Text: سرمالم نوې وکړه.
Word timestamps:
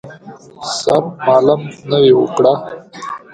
سرمالم 0.79 1.61
نوې 1.89 2.11
وکړه. 2.19 2.53